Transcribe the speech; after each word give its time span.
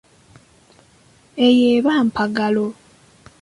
Eyo 1.45 1.65
eba 1.75 1.93
mpagalo. 2.07 2.65